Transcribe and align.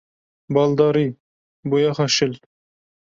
Baldarî! 0.53 1.07
Boyaxa 1.69 2.07
şil. 2.15 2.33